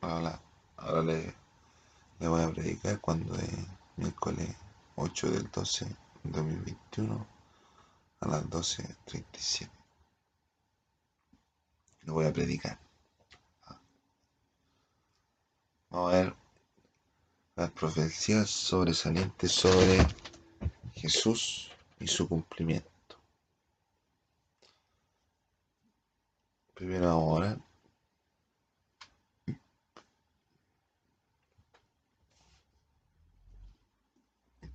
Ahora, 0.00 0.40
ahora 0.76 1.02
le, 1.02 1.34
le 2.20 2.28
voy 2.28 2.42
a 2.42 2.50
predicar 2.50 3.00
cuando 3.00 3.34
es 3.36 3.50
miércoles 3.96 4.54
8 4.96 5.30
del 5.30 5.50
12 5.50 5.96
2021 6.24 7.26
a 8.20 8.28
las 8.28 8.44
12.37. 8.44 9.70
Le 12.02 12.12
voy 12.12 12.26
a 12.26 12.32
predicar. 12.32 12.78
Vamos 15.90 16.12
a 16.12 16.16
ver 16.16 16.36
las 17.56 17.70
profecías 17.70 18.50
sobresalientes 18.50 19.52
sobre 19.52 20.06
Jesús 20.94 21.70
y 21.98 22.06
su 22.06 22.28
cumplimiento. 22.28 22.88
Primero 26.74 27.06
vamos 27.06 27.58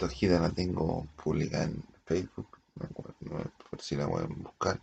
Esta 0.03 0.15
hojita 0.15 0.39
la 0.41 0.49
tengo 0.49 1.07
publicada 1.23 1.63
en 1.63 1.81
Facebook, 2.03 2.59
por 3.69 3.81
si 3.81 3.95
la 3.95 4.05
pueden 4.05 4.43
buscar. 4.43 4.77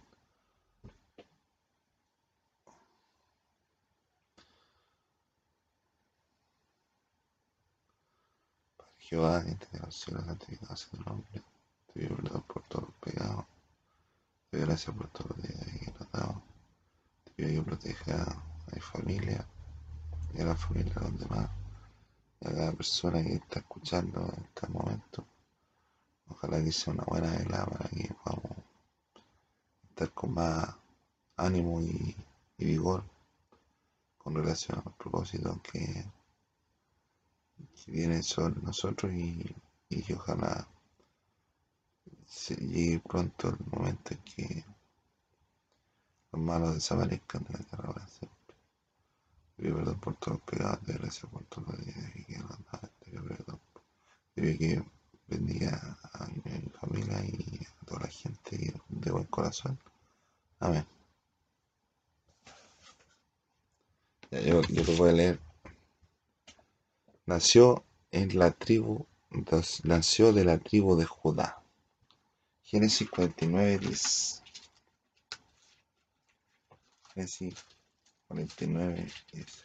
Jehová, 8.97 9.45
que 9.45 9.57
te 9.57 9.79
los 9.79 9.95
cielos, 9.95 10.25
santificado 10.25 10.75
sea 10.75 10.91
tu 10.91 11.05
nombre. 11.05 11.43
Te 11.93 12.01
pido 12.01 12.17
perdón 12.17 12.43
por 12.45 12.63
todos 12.63 12.85
los 12.85 12.95
pecados. 12.95 13.45
Te 14.51 14.57
doy 14.57 14.67
gracias 14.67 14.97
por 14.97 15.09
todos 15.09 15.37
los 15.37 15.43
días 15.43 15.81
que 15.81 15.93
nos 15.99 16.13
dado. 16.13 16.43
Te 17.25 17.31
pido 17.33 17.63
que 17.63 17.71
proteja 17.71 18.23
a 18.23 18.75
mi 18.75 18.81
familia 18.81 19.47
y 20.33 20.41
a 20.41 20.47
la 20.47 20.57
familia 20.57 20.95
de 20.95 21.01
los 21.11 21.21
demás. 21.21 21.60
A 22.43 22.51
cada 22.51 22.73
persona 22.73 23.23
que 23.23 23.35
está 23.35 23.61
escuchando 23.61 24.21
en 24.21 24.45
este 24.45 24.67
momento. 24.69 25.27
Ojalá 26.29 26.63
que 26.63 26.73
sea 26.73 26.95
una 26.95 27.05
buena 27.05 27.31
velada 27.37 27.67
para 27.67 27.89
que 27.91 28.15
podamos 28.15 28.57
estar 29.89 30.11
con 30.13 30.35
más 30.35 30.75
ánimo 31.37 31.81
y, 31.83 32.17
vigor 32.59 33.03
con 34.19 34.35
relación 34.35 34.79
a 34.79 34.83
los 34.85 34.95
propósitos 34.95 35.61
que 35.63 36.05
que 37.85 37.93
viene 37.93 38.23
sobre 38.23 38.61
nosotros 38.63 39.13
y, 39.13 39.55
y 39.89 40.13
ojalá 40.13 40.67
se 42.27 42.55
llegue 42.55 43.01
pronto 43.01 43.49
el 43.49 43.57
momento 43.71 44.15
en 44.15 44.21
que 44.21 44.65
los 46.33 46.43
malos 46.43 46.75
desaparezcan 46.75 47.45
de 47.45 47.53
la 47.55 47.65
tierra 47.65 48.07
Te 49.61 49.67
pido 49.67 49.77
perdón 49.77 50.01
por 50.01 50.17
todos 50.17 50.39
los 50.39 50.47
pecados, 50.47 50.81
te 50.87 50.93
gracias 50.95 51.31
por 51.31 51.45
todos 51.45 51.69
los 51.69 51.85
días 51.85 52.13
que 52.27 52.39
nos 52.39 52.57
te 52.81 53.11
pido 53.11 53.23
perdón. 53.23 53.61
Te 54.35 54.41
pido 54.41 54.59
que 54.59 54.91
bendiga 55.27 55.99
a 56.15 56.27
mi 56.29 56.71
familia 56.81 57.23
y 57.27 57.61
a 57.63 57.85
toda 57.85 58.01
la 58.01 58.09
gente 58.09 58.73
de 58.89 59.11
buen 59.11 59.25
corazón. 59.25 59.79
Amén. 60.61 60.87
yo, 64.31 64.63
yo 64.63 64.83
lo 64.83 64.97
voy 64.97 65.11
a 65.11 65.13
leer 65.13 65.41
nació 67.27 67.85
en 68.13 68.39
la 68.39 68.53
tribu, 68.53 69.07
nació 69.85 70.33
de 70.33 70.47
la 70.47 70.57
tribu 70.57 70.97
de 70.97 71.05
Judá. 71.05 71.63
Génesis 72.63 73.11
49, 73.11 73.79
10. 73.79 74.43
Génesis 77.15 77.55
49, 78.31 79.13
10. 79.33 79.65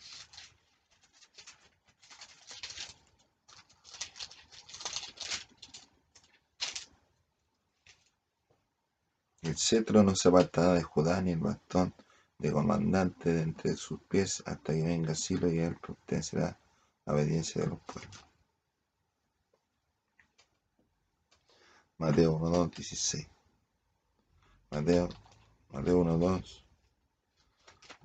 El 9.43 9.55
cetro 9.55 10.01
no 10.01 10.15
se 10.15 10.29
apartará 10.29 10.73
de 10.73 10.81
Judá 10.81 11.21
ni 11.21 11.33
el 11.33 11.39
bastón 11.39 11.93
de 12.39 12.51
comandante 12.51 13.31
de 13.31 13.43
entre 13.43 13.75
sus 13.75 14.01
pies 14.01 14.41
hasta 14.47 14.73
que 14.73 14.81
venga 14.81 15.13
Silo 15.13 15.47
y 15.47 15.59
él 15.59 15.77
pertenecerá 15.77 16.59
la 17.05 17.13
obediencia 17.13 17.61
de 17.61 17.67
los 17.67 17.79
pueblos. 17.81 18.25
Mateo 21.99 22.33
1, 22.33 22.49
2, 22.49 22.71
16. 22.71 23.27
Mateo, 24.71 25.09
Mateo 25.69 26.64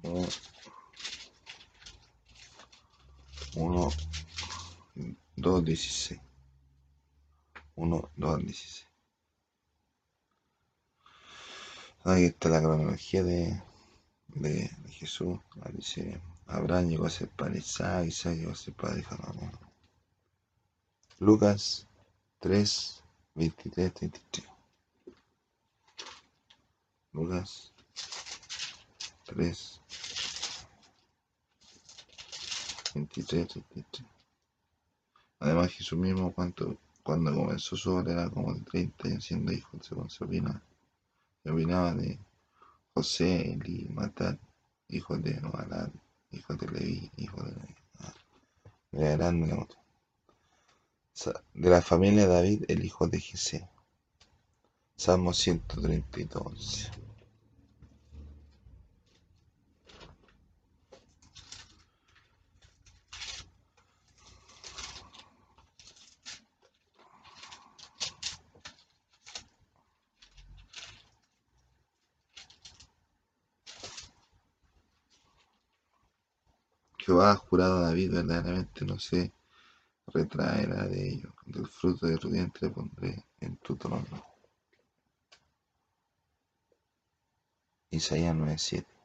1, 0.03 0.27
2, 3.55 3.97
1, 4.97 5.11
2, 5.37 5.65
16. 5.65 6.21
1, 7.77 8.11
2, 8.17 8.39
16. 8.39 8.87
Ahí 12.05 12.25
está 12.25 12.49
la 12.49 12.61
cronología 12.61 13.23
de, 13.23 13.63
de, 14.29 14.71
de 14.85 14.93
Jesús. 14.93 15.39
Abraham 16.47 16.89
llegó 16.89 17.07
a 17.07 17.11
ser 17.11 17.29
padre 17.29 17.59
Isaac, 17.59 18.07
Isaac 18.07 18.37
llegó 18.37 18.53
a 18.53 18.57
ser 18.57 18.75
padre. 18.75 19.05
Lucas 21.19 21.87
3, 22.41 23.03
23, 23.35 23.93
33. 23.93 24.49
Lucas 27.13 27.73
3, 29.25 29.80
23, 32.95 33.49
33. 33.49 34.11
Además 35.41 35.73
Jesús 35.73 35.99
mismo 35.99 36.33
cuando, 36.33 36.77
cuando 37.03 37.35
comenzó 37.35 37.77
su 37.77 37.93
obra 37.93 38.13
era 38.13 38.31
como 38.31 38.55
de 38.55 38.61
30 38.61 39.09
años 39.09 39.25
siendo 39.25 39.53
hijo, 39.53 39.79
según 39.83 40.11
se 40.11 40.25
opina. 40.25 40.63
Se 41.43 41.51
opinaba 41.51 41.95
de 41.95 42.19
José, 42.93 43.53
Eli, 43.53 43.89
Matar, 43.89 44.39
hijo 44.89 45.17
de 45.17 45.41
Noalán, 45.41 45.93
hijo 46.33 46.55
de 46.55 46.69
Levi, 46.69 47.11
hijo 47.17 47.43
de. 47.43 47.55
De 48.93 49.17
grande 49.17 49.67
De 51.55 51.71
la 51.71 51.81
familia 51.81 52.27
de 52.27 52.35
David, 52.35 52.65
el 52.69 52.85
hijo 52.85 53.07
de 53.07 53.21
Jesé. 53.21 53.69
Salmo 54.97 55.33
132. 55.33 56.91
Jehová 77.11 77.33
ha 77.33 77.37
jurado 77.37 77.79
a 77.79 77.89
David, 77.89 78.13
verdaderamente 78.13 78.85
no 78.85 78.97
se 79.01 79.33
retraerá 80.15 80.87
de 80.87 81.09
ello. 81.09 81.35
Del 81.45 81.67
fruto 81.67 82.07
de 82.07 82.17
tu 82.19 82.31
vientre 82.31 82.71
pondré 82.71 83.25
en 83.41 83.57
tu 83.57 83.75
trono. 83.75 84.25
Isaías 87.91 88.37
9:7 88.37 89.00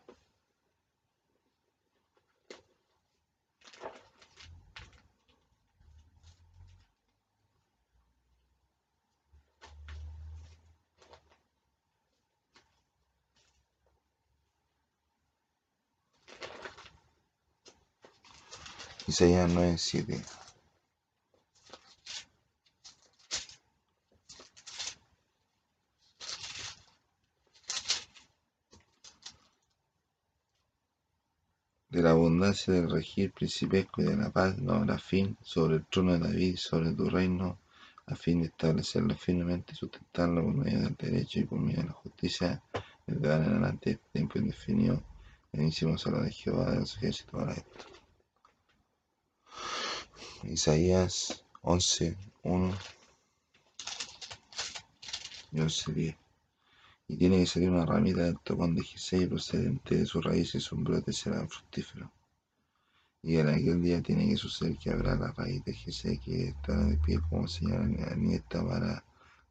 Isaías 19.07 19.51
9:7. 19.51 20.19
De 31.89 32.01
la 32.01 32.11
abundancia 32.11 32.73
del 32.73 32.89
regir 32.89 33.31
principesco 33.31 34.01
y 34.01 34.05
de 34.05 34.17
la 34.17 34.31
paz 34.31 34.57
no 34.57 34.73
habrá 34.73 34.97
fin 34.97 35.37
sobre 35.43 35.75
el 35.75 35.85
trono 35.85 36.13
de 36.13 36.19
David, 36.19 36.57
sobre 36.57 36.91
tu 36.93 37.07
reino, 37.07 37.59
a 38.07 38.15
fin 38.15 38.41
de 38.41 38.47
establecerlo 38.47 39.15
firmemente 39.15 39.73
y 39.73 39.75
sustentarlo 39.75 40.43
por 40.43 40.55
medio 40.55 40.81
del 40.81 40.95
derecho 40.95 41.41
y 41.41 41.45
por 41.45 41.59
medio 41.59 41.83
de 41.83 41.87
la 41.89 41.93
justicia, 41.93 42.63
desde 43.05 43.31
ahora 43.31 43.45
en 43.45 43.51
adelante, 43.51 43.99
tiempo 44.11 44.39
indefinido, 44.39 45.03
bienísimo 45.53 45.95
solo 45.95 46.23
de 46.23 46.31
Jehová 46.31 46.71
de 46.71 46.79
los 46.79 46.97
ejércitos 46.97 47.39
para 47.39 47.53
esto. 47.53 47.94
Isaías 50.49 51.43
11, 51.63 52.15
1 52.43 52.73
y 55.51 55.59
11, 55.59 55.93
10. 55.93 56.15
Y 57.07 57.17
tiene 57.17 57.39
que 57.39 57.45
salir 57.45 57.69
una 57.69 57.85
ramita 57.85 58.23
del 58.23 58.39
tocón 58.39 58.75
de 58.75 58.83
Gisei 58.83 59.27
procedente 59.27 59.95
de 59.95 60.05
sus 60.05 60.23
raíces, 60.23 60.71
un 60.71 60.83
brote 60.83 61.13
será 61.13 61.45
fructífero. 61.47 62.11
Y 63.23 63.37
en 63.37 63.49
aquel 63.49 63.81
día 63.81 64.01
tiene 64.01 64.29
que 64.29 64.37
suceder 64.37 64.77
que 64.77 64.91
habrá 64.91 65.15
la 65.15 65.31
raíz 65.31 65.63
de 65.65 65.73
Jesús 65.73 66.19
que 66.23 66.49
estará 66.49 66.85
de 66.85 66.97
pie 66.97 67.19
como 67.27 67.47
señal 67.47 67.89
ni 68.17 68.37
para 68.39 69.03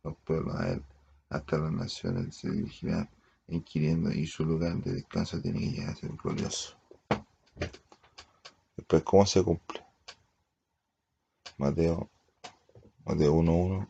los 0.05 0.17
pueblos 0.25 0.55
a 0.57 0.73
él. 0.73 0.83
Hasta 1.29 1.59
las 1.59 1.73
naciones 1.73 2.37
se 2.37 2.51
dirigirá 2.51 3.09
inquiriendo 3.49 4.13
y 4.13 4.27
su 4.27 4.45
lugar 4.45 4.77
de 4.83 4.93
descanso 4.93 5.41
tiene 5.41 5.59
que 5.59 5.71
llegar 5.71 5.91
a 5.91 5.97
ser 5.97 6.11
glorioso. 6.13 6.77
Después, 8.77 9.03
¿cómo 9.03 9.27
se 9.27 9.43
cumple? 9.43 9.84
Mateo, 11.57 12.11
Mateo 13.05 13.35
1.1. 13.35 13.89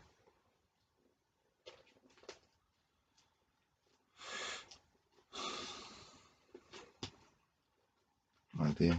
Mateo 8.52 8.94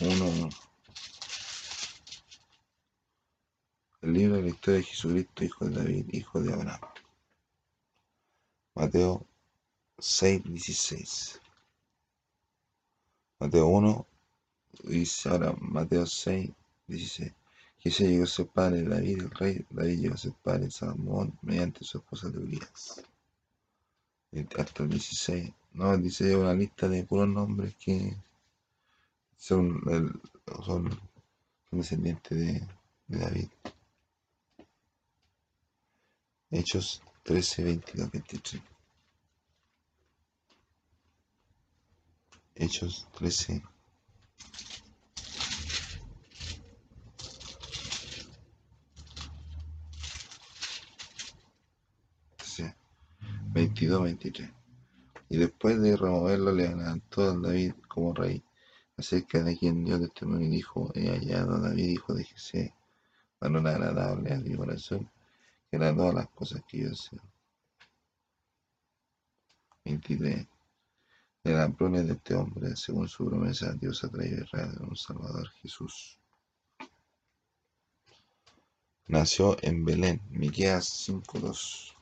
1.1. 0.00 0.50
El 4.02 4.12
libro 4.14 4.36
de 4.36 4.42
la 4.42 4.48
historia 4.48 4.78
de 4.80 4.86
Jesucristo, 4.86 5.44
hijo 5.44 5.64
de 5.66 5.76
David, 5.76 6.06
hijo 6.12 6.40
de 6.40 6.54
Abraham. 6.54 6.80
Mateo 8.74 9.26
6.16. 9.98 11.38
Mateo 13.38 13.66
1 13.66 14.09
dice 14.84 15.28
ahora 15.28 15.54
Mateo 15.60 16.06
6, 16.06 16.50
16. 16.86 17.32
Jesús 17.78 18.06
llegó 18.06 18.24
a 18.24 18.26
ser 18.26 18.46
padre 18.48 18.82
David, 18.82 19.22
el 19.22 19.30
rey. 19.30 19.66
David 19.70 20.00
llegó 20.00 20.14
a 20.14 20.18
ser 20.18 20.32
padre 20.42 20.70
Salomón 20.70 21.38
mediante 21.42 21.84
su 21.84 21.98
esposa 21.98 22.28
de 22.28 22.38
Urias. 22.38 23.02
Hasta 24.58 24.82
el 24.82 24.90
16. 24.90 25.52
No, 25.72 25.96
dice 25.96 26.36
una 26.36 26.52
lista 26.52 26.88
de 26.88 27.04
puros 27.04 27.28
nombres 27.28 27.74
que 27.76 28.16
son, 29.36 29.80
son, 30.64 30.90
descendientes 31.70 32.38
de, 32.38 32.68
de, 33.06 33.18
David. 33.18 33.48
Hechos 36.50 37.02
13, 37.22 37.64
22, 37.64 38.10
23. 38.10 38.62
Hechos 42.56 43.08
13, 43.16 43.62
22, 53.52 54.02
23. 54.02 54.48
Y 55.28 55.36
después 55.36 55.80
de 55.80 55.96
removerlo, 55.96 56.52
le 56.52 56.68
levantó 56.68 57.22
a 57.22 57.36
David 57.36 57.74
como 57.88 58.14
rey, 58.14 58.42
acerca 58.96 59.42
de 59.42 59.56
quien 59.56 59.84
Dios 59.84 60.00
testimonio 60.00 60.46
y 60.46 60.50
dijo: 60.50 60.90
He 60.94 61.08
hallado 61.08 61.56
a 61.56 61.60
David, 61.60 61.88
hijo 61.88 62.14
de 62.14 62.24
Jesé, 62.24 62.74
varón 63.40 63.66
agradable 63.66 64.32
a 64.32 64.38
mi 64.38 64.54
corazón, 64.54 65.10
que 65.68 65.76
era 65.76 65.94
todas 65.94 66.14
las 66.14 66.28
cosas 66.28 66.62
que 66.68 66.78
yo 66.78 66.90
deseo. 66.90 67.20
23. 69.84 70.46
De 71.42 71.54
la 71.54 71.70
prole 71.70 72.02
de 72.02 72.12
este 72.12 72.34
hombre, 72.34 72.76
según 72.76 73.08
su 73.08 73.24
promesa, 73.24 73.72
Dios 73.72 74.04
ha 74.04 74.10
traído 74.10 74.42
a 74.42 74.44
Israel 74.44 74.76
un 74.82 74.94
Salvador, 74.94 75.48
Jesús. 75.62 76.18
Nació 79.06 79.56
en 79.62 79.84
Belén, 79.84 80.20
Miqueas 80.28 81.08
5.2. 81.08 81.94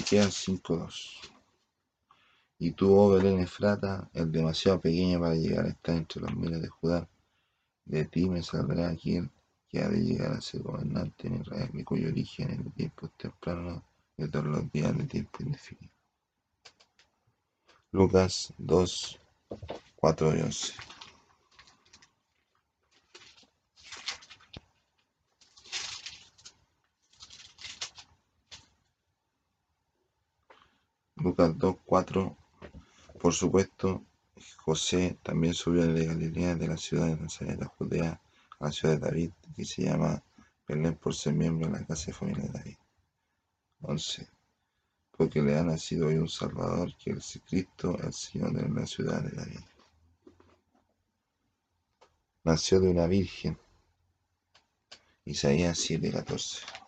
Miqueas 0.00 0.48
5.2 0.48 1.30
Y 2.58 2.70
tú, 2.70 2.96
oh 2.96 3.10
Belén 3.10 3.38
Efrata, 3.40 4.08
el 4.14 4.32
demasiado 4.32 4.80
pequeño 4.80 5.20
para 5.20 5.34
llegar 5.34 5.66
a 5.66 5.68
estar 5.68 5.94
entre 5.94 6.22
los 6.22 6.34
miles 6.34 6.62
de 6.62 6.68
Judá, 6.68 7.06
de 7.84 8.06
ti 8.06 8.26
me 8.26 8.42
saldrá 8.42 8.96
quien 8.96 9.30
que 9.68 9.82
ha 9.82 9.90
de 9.90 10.00
llegar 10.00 10.32
a 10.32 10.40
ser 10.40 10.62
gobernante 10.62 11.28
en 11.28 11.42
Israel, 11.42 11.70
y 11.74 11.84
cuyo 11.84 12.08
origen 12.08 12.50
en 12.50 12.60
el 12.60 12.72
tiempo 12.72 13.08
temprano 13.08 13.84
de 14.16 14.26
todos 14.28 14.46
los 14.46 14.72
días 14.72 14.96
de 14.96 15.04
tiempo 15.04 15.42
indefinido. 15.42 15.92
Lucas 17.92 18.54
2, 18.56 19.20
4 19.96 20.36
y 20.38 20.40
11. 20.40 20.72
Lucas 31.22 31.56
2, 31.58 31.76
4. 31.84 32.36
Por 33.20 33.34
supuesto, 33.34 34.04
José 34.56 35.18
también 35.22 35.52
subió 35.52 35.86
de 35.86 36.06
Galilea, 36.06 36.54
de 36.54 36.68
la 36.68 36.78
ciudad 36.78 37.08
de 37.08 37.16
Nazaret 37.16 37.60
a 37.62 37.66
Judea, 37.66 38.20
a 38.58 38.64
la 38.64 38.72
ciudad 38.72 38.94
de 38.94 39.00
David, 39.00 39.30
que 39.54 39.64
se 39.66 39.82
llama 39.82 40.22
Belén 40.66 40.94
por 40.94 41.14
ser 41.14 41.34
miembro 41.34 41.66
de 41.66 41.78
la 41.78 41.86
casa 41.86 42.06
de 42.06 42.12
familia 42.14 42.44
de 42.44 42.58
David. 42.58 42.76
11. 43.82 44.28
Porque 45.10 45.42
le 45.42 45.58
ha 45.58 45.62
nacido 45.62 46.06
hoy 46.06 46.16
un 46.16 46.28
Salvador, 46.28 46.96
que 46.96 47.10
es 47.10 47.40
Cristo, 47.46 47.98
el 48.02 48.14
Señor 48.14 48.52
de 48.54 48.68
la 48.68 48.86
ciudad 48.86 49.22
de 49.22 49.36
David. 49.36 49.60
Nació 52.44 52.80
de 52.80 52.88
una 52.88 53.06
virgen. 53.06 53.58
Isaías 55.26 55.76
7, 55.78 56.10
14. 56.10 56.79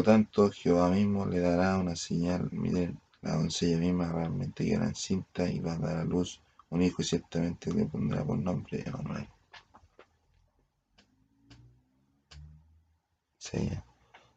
Lo 0.00 0.04
tanto, 0.04 0.50
Jehová 0.50 0.88
mismo 0.88 1.26
le 1.26 1.40
dará 1.40 1.76
una 1.76 1.94
señal. 1.94 2.48
Miren, 2.52 2.98
la 3.20 3.34
doncella 3.34 3.76
misma 3.76 4.10
realmente 4.10 4.64
quedará 4.64 4.86
encinta 4.86 5.46
y 5.46 5.60
va 5.60 5.74
a 5.74 5.78
dar 5.78 5.96
a 5.98 6.04
luz 6.04 6.40
un 6.70 6.80
hijo 6.80 7.02
y 7.02 7.04
ciertamente 7.04 7.70
le 7.70 7.84
pondrá 7.84 8.24
por 8.24 8.38
nombre 8.38 8.82
Emanuel. 8.86 9.28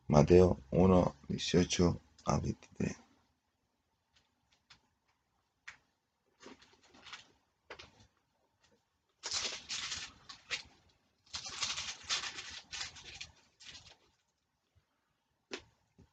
Mateo 0.07 0.59
1, 0.71 1.15
18 1.29 2.01
a 2.25 2.39
23. 2.39 3.02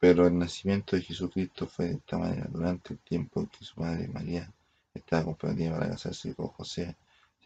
Pero 0.01 0.25
el 0.25 0.35
nacimiento 0.35 0.95
de 0.95 1.03
Jesucristo 1.03 1.67
fue 1.67 1.85
de 1.89 1.93
esta 1.93 2.17
manera. 2.17 2.47
Durante 2.49 2.93
el 2.93 2.99
tiempo 3.01 3.39
en 3.39 3.45
que 3.45 3.63
su 3.63 3.79
madre 3.79 4.07
María 4.07 4.51
estaba 4.95 5.25
comprometida 5.25 5.73
para 5.77 5.89
casarse 5.89 6.33
con 6.33 6.47
José, 6.47 6.95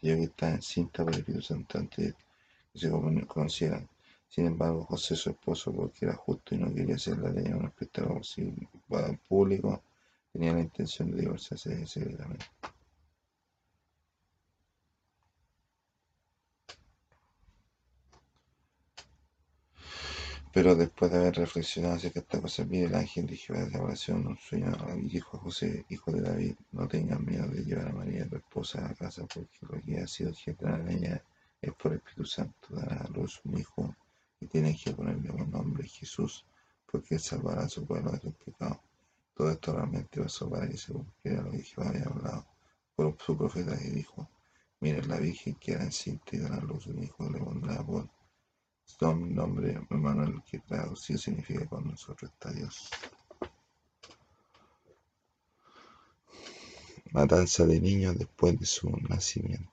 que 0.00 0.22
estaba 0.22 0.52
encinta 0.52 1.04
por 1.04 1.12
el 1.12 1.18
Espíritu 1.18 1.44
Santo 1.44 1.76
antes 1.76 2.06
de 2.06 2.14
que 2.14 2.78
se 2.78 2.90
conocieran. 3.26 3.86
Sin 4.30 4.46
embargo, 4.46 4.86
José, 4.86 5.16
su 5.16 5.28
esposo, 5.28 5.70
porque 5.70 6.06
era 6.06 6.14
justo 6.14 6.54
y 6.54 6.58
no 6.58 6.72
quería 6.74 6.94
hacerle 6.94 7.30
de 7.32 7.42
ella 7.42 7.56
un 7.56 7.66
espectáculo 7.66 8.22
público, 9.28 9.82
tenía 10.32 10.54
la 10.54 10.60
intención 10.60 11.10
de 11.10 11.20
divorciarse 11.20 11.86
secretamente. 11.86 12.46
Pero 20.56 20.74
después 20.74 21.12
de 21.12 21.18
haber 21.18 21.34
reflexionado 21.34 21.96
acerca 21.96 22.20
de 22.20 22.24
esta 22.24 22.40
cosa, 22.40 22.64
mire 22.64 22.86
el 22.86 22.94
ángel 22.94 23.26
de 23.26 23.36
Jehová 23.36 23.66
de 23.66 23.78
oración, 23.78 24.26
un 24.26 24.38
sueño, 24.38 24.72
y 24.96 25.10
dijo 25.10 25.36
a 25.36 25.40
José, 25.40 25.84
hijo 25.90 26.10
de 26.10 26.22
David, 26.22 26.54
no 26.72 26.88
tengas 26.88 27.20
miedo 27.20 27.46
de 27.48 27.62
llevar 27.62 27.88
a 27.88 27.92
María, 27.92 28.26
tu 28.26 28.36
esposa, 28.36 28.86
a 28.86 28.94
casa, 28.94 29.26
porque 29.26 29.58
lo 29.60 29.78
que 29.82 30.00
ha 30.00 30.06
sido 30.06 30.32
generado 30.32 30.76
en 30.76 30.88
ella 30.96 31.22
es 31.60 31.74
por 31.74 31.92
el 31.92 31.98
Espíritu 31.98 32.24
Santo, 32.24 32.68
dará 32.70 33.02
a 33.02 33.08
luz 33.10 33.38
un 33.44 33.58
hijo, 33.58 33.94
y 34.40 34.46
tiene 34.46 34.74
que 34.74 34.92
ponerle 34.92 35.30
un 35.30 35.50
nombre 35.50 35.86
Jesús, 35.86 36.46
porque 36.90 37.16
él 37.16 37.20
salvará 37.20 37.64
a 37.64 37.68
su 37.68 37.84
pueblo 37.84 38.12
de 38.12 38.20
sus 38.20 38.34
pecados. 38.36 38.78
Todo 39.36 39.50
esto 39.50 39.74
realmente 39.74 40.22
pasó 40.22 40.48
para 40.48 40.66
que 40.66 40.78
se 40.78 40.90
cumpliera 40.90 41.42
lo 41.42 41.50
que 41.50 41.64
Jehová 41.64 41.90
había 41.90 42.06
hablado 42.06 42.46
por 42.94 43.14
su 43.18 43.36
profeta 43.36 43.76
que 43.76 43.90
dijo, 43.90 44.26
miren 44.80 45.06
la 45.06 45.18
Virgen 45.18 45.56
que 45.56 45.72
era 45.72 45.84
encinta 45.84 46.34
y 46.34 46.38
la 46.38 46.56
luz 46.60 46.86
un 46.86 47.02
hijo 47.02 47.28
le 47.28 47.40
pondrá 47.40 47.84
por 47.84 48.08
nombre 49.00 49.80
Manuel 49.90 50.42
que 50.50 50.58
traducido 50.60 51.18
significa 51.18 51.66
con 51.66 51.86
nosotros 51.88 52.30
está 52.32 52.52
Dios. 52.52 52.88
Matanza 57.12 57.64
de 57.64 57.80
niños 57.80 58.18
después 58.18 58.58
de 58.58 58.66
su 58.66 58.90
nacimiento. 59.08 59.70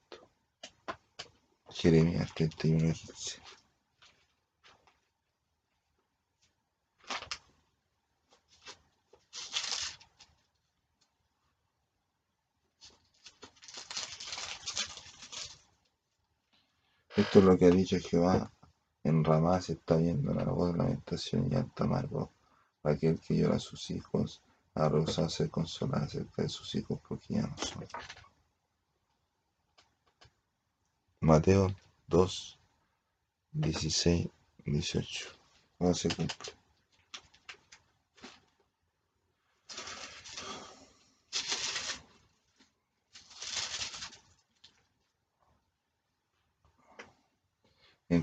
Jeremías 1.69 2.31
31, 2.33 2.93
15. 2.93 3.41
Esto 17.15 17.39
es 17.39 17.45
lo 17.45 17.57
que 17.57 17.65
ha 17.65 17.69
dicho 17.69 17.97
Jehová. 17.99 18.52
En 19.03 19.23
Ramá 19.23 19.61
se 19.61 19.73
está 19.73 19.97
viendo 19.97 20.33
la 20.33 20.45
voz 20.45 20.71
de 20.71 20.77
lamentación 20.77 21.51
y 21.51 21.55
alta 21.55 21.83
amargo. 21.83 22.31
Aquel 22.83 23.19
que 23.19 23.35
llora 23.35 23.57
a 23.57 23.59
sus 23.59 23.89
hijos 23.91 24.41
ha 24.75 24.89
rehusado 24.89 25.29
ser 25.29 25.49
consolada 25.49 26.05
acerca 26.05 26.41
de 26.41 26.49
sus 26.49 26.73
hijos 26.75 26.99
porque 27.07 27.35
ya 27.35 27.41
no 27.41 27.57
son. 27.57 27.85
Mateo 31.19 31.73
2, 32.07 32.59
16, 33.51 34.27
18. 34.65 35.29
¿Cómo 35.77 35.93
se 35.93 36.09
cumple? 36.09 36.62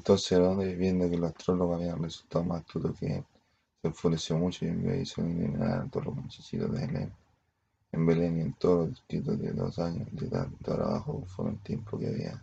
Entonces 0.00 0.78
viendo 0.78 1.10
que 1.10 1.18
los 1.18 1.30
astrólogos 1.30 1.76
habían 1.76 2.02
resultado 2.02 2.42
más 2.42 2.60
astutos 2.62 2.98
que 2.98 3.16
él, 3.16 3.24
se 3.82 3.88
enfureció 3.88 4.38
mucho 4.38 4.64
y 4.64 4.68
envió 4.68 4.92
a 4.92 4.94
eliminar 4.94 5.80
a 5.82 5.88
todos 5.90 6.06
los 6.06 6.16
muchachitos 6.16 6.72
de 6.72 6.86
Belén. 6.86 7.12
En 7.92 8.06
Belén 8.06 8.38
y 8.38 8.40
en 8.40 8.54
todos 8.54 8.78
los 8.78 8.88
distritos 8.88 9.38
de 9.38 9.52
dos 9.52 9.78
años 9.78 10.08
de 10.12 10.26
edad 10.26 10.46
de 10.46 10.72
ahora 10.72 10.84
abajo 10.86 11.22
fue 11.26 11.44
un 11.44 11.58
tiempo 11.58 11.98
que 11.98 12.06
había 12.06 12.42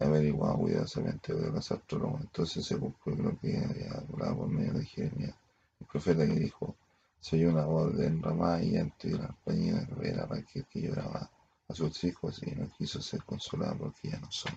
averiguado 0.00 0.58
cuidadosamente 0.58 1.34
de 1.34 1.52
los 1.52 1.70
astrólogos. 1.70 2.22
Entonces 2.22 2.66
se 2.66 2.76
cumplió 2.76 3.14
lo 3.14 3.38
que 3.38 3.56
había 3.56 3.92
hablado 3.92 4.38
por 4.38 4.48
medio 4.48 4.72
de 4.72 4.84
Jeremías, 4.86 5.36
el 5.78 5.86
profeta 5.86 6.26
que 6.26 6.34
dijo, 6.34 6.74
soy 7.20 7.44
una 7.44 7.64
voz 7.64 7.96
de 7.96 8.08
enramada 8.08 8.60
y 8.60 8.72
llanto 8.72 9.06
y 9.06 9.12
la 9.12 9.28
compañía 9.28 9.74
de 9.74 9.94
ver 9.94 10.18
a 10.18 10.26
Raquel 10.26 10.66
que 10.68 10.82
lloraba 10.82 11.30
a 11.68 11.74
sus 11.76 12.02
hijos 12.02 12.42
y 12.42 12.50
no 12.56 12.68
quiso 12.76 13.00
ser 13.00 13.22
consolada 13.22 13.76
porque 13.78 14.10
ya 14.10 14.18
no 14.18 14.32
son 14.32 14.52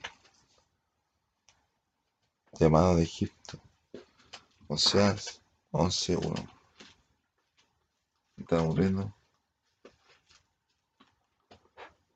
llamado 2.59 2.95
de 2.95 3.03
Egipto. 3.03 3.59
Oseas 4.67 5.41
11.1. 5.71 6.47
¿Está 8.37 8.59
aburriendo? 8.59 9.13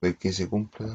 ¿Ves 0.02 0.18
que 0.18 0.32
se 0.32 0.48
cumpla? 0.48 0.88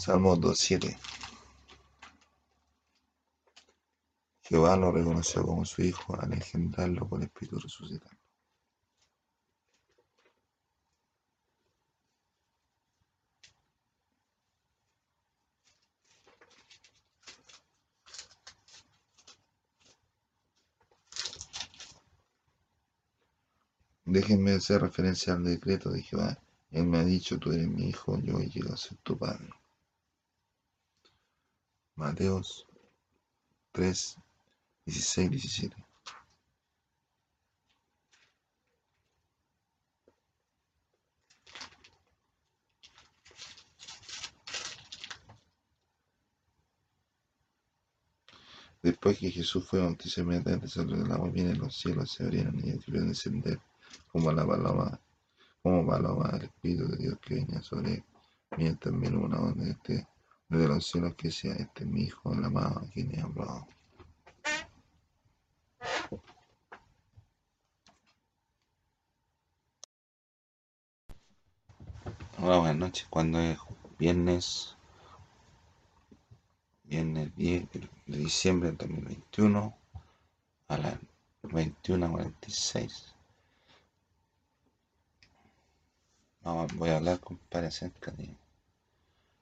Salmo 0.00 0.34
2.7 0.34 0.96
Jehová 4.40 4.74
lo 4.78 4.90
reconoció 4.90 5.42
como 5.44 5.66
su 5.66 5.82
hijo 5.82 6.18
al 6.18 6.32
engendrarlo 6.32 7.06
por 7.06 7.20
el 7.20 7.26
Espíritu 7.26 7.58
resucitado. 7.58 8.16
Déjenme 24.06 24.52
hacer 24.52 24.80
referencia 24.80 25.34
al 25.34 25.44
decreto 25.44 25.90
de 25.90 26.02
Jehová. 26.02 26.38
Él 26.70 26.86
me 26.86 27.00
ha 27.00 27.04
dicho, 27.04 27.38
tú 27.38 27.52
eres 27.52 27.68
mi 27.68 27.90
hijo, 27.90 28.18
yo 28.22 28.38
he 28.38 28.48
llegado 28.48 28.76
a 28.76 28.78
ser 28.78 28.96
tu 29.02 29.18
padre. 29.18 29.50
Mateos 32.00 32.66
3, 33.72 34.16
16, 34.86 35.30
17. 35.30 35.76
Después 48.82 49.18
que 49.18 49.30
Jesús 49.30 49.68
fue 49.68 49.80
bautizado 49.80 50.22
inmediatamente 50.22 50.68
salió 50.68 50.96
del 50.96 51.12
agua, 51.12 51.28
vienen 51.28 51.58
los 51.58 51.76
cielos, 51.76 52.12
se 52.12 52.24
abrieron 52.24 52.58
y 52.60 52.80
vio 52.90 53.04
descender 53.04 53.60
como 54.10 54.32
la 54.32 54.46
paloma, 54.46 54.98
como 55.62 55.86
paloma 55.86 56.30
el 56.32 56.44
Espíritu 56.44 56.88
de 56.88 56.96
Dios 56.96 57.18
que 57.20 57.34
venía 57.34 57.60
sobre 57.60 57.96
él. 57.96 58.04
Mientras 58.56 58.90
también 58.90 59.18
una 59.18 59.38
onda 59.38 59.64
de, 59.64 59.72
este, 59.72 60.08
de 60.58 60.68
los 60.68 60.86
cielos 60.86 61.14
que 61.14 61.30
sea 61.30 61.54
este 61.54 61.84
mi 61.84 62.02
hijo, 62.02 62.32
el 62.32 62.44
amado, 62.44 62.80
a 62.80 62.90
quien 62.90 63.14
he 63.14 63.20
hablado. 63.20 63.66
Hola, 72.38 72.58
buenas 72.58 72.76
noches. 72.76 73.06
Cuando 73.10 73.38
es 73.38 73.58
viernes, 73.98 74.76
viernes 76.84 77.34
10 77.36 77.68
de 77.70 77.88
diciembre 78.18 78.70
del 78.70 78.78
2021 78.78 79.76
a 80.68 80.78
las 80.78 80.98
21.46. 81.42 83.14
voy 86.74 86.90
a 86.90 86.96
hablar, 86.96 87.20
compadre, 87.20 87.68
acerca 87.68 88.10
de, 88.12 88.34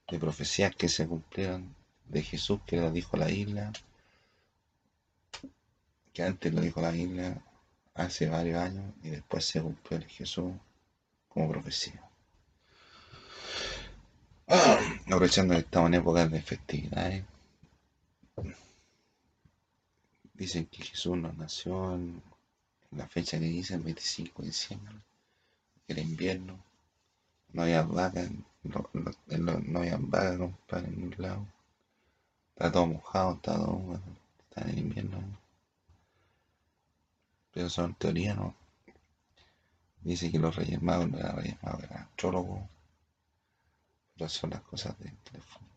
de 0.08 0.18
profecías 0.18 0.74
que 0.74 0.88
se 0.88 1.06
cumplieron 1.06 1.74
de 2.06 2.22
Jesús 2.22 2.60
que 2.66 2.76
lo 2.76 2.90
dijo 2.90 3.16
la 3.16 3.30
isla, 3.30 3.72
que 6.12 6.22
antes 6.22 6.52
lo 6.52 6.60
dijo 6.60 6.80
la 6.80 6.94
isla 6.96 7.42
hace 7.94 8.28
varios 8.28 8.58
años 8.58 8.94
y 9.02 9.10
después 9.10 9.44
se 9.44 9.60
cumplió 9.60 10.00
Jesús 10.08 10.52
como 11.28 11.50
profecía. 11.50 12.02
Aprovechando 14.46 15.54
que 15.54 15.60
estamos 15.60 15.88
en 15.88 15.94
época 15.94 16.26
de 16.26 16.40
festividades. 16.40 17.24
Dicen 20.32 20.66
que 20.66 20.84
Jesús 20.84 21.16
nos 21.18 21.36
nació 21.36 21.94
en 21.94 22.22
la 22.92 23.06
fecha 23.08 23.38
que 23.38 23.46
dice, 23.46 23.74
el 23.74 23.82
25 23.82 24.42
de 24.42 24.48
diciembre, 24.48 24.94
era 25.88 26.00
invierno, 26.00 26.58
no 27.52 27.62
había 27.62 27.82
vaca, 27.82 28.28
no, 28.68 29.58
no, 29.60 29.78
había 29.80 29.96
vaca, 29.98 30.38
compadre, 30.38 30.88
en 30.88 31.00
ningún 31.00 31.14
lado. 31.18 31.46
Está 32.50 32.72
todo 32.72 32.86
mojado, 32.86 33.34
está 33.34 33.56
todo, 33.56 34.00
está 34.48 34.62
en 34.62 34.68
el 34.70 34.78
invierno. 34.78 35.18
Pero 37.52 37.68
son 37.70 37.94
teorías, 37.94 38.36
¿no? 38.36 38.54
Dice 40.02 40.30
que 40.30 40.38
los 40.38 40.56
reyes 40.56 40.80
magos 40.82 41.10
no 41.10 41.18
eran 41.18 41.36
reyes 41.36 41.62
magos, 41.62 41.82
eran 41.84 42.02
astrólogos 42.04 42.62
son 44.26 44.50
las 44.50 44.62
cosas 44.62 44.98
del 44.98 45.16
teléfono. 45.18 45.68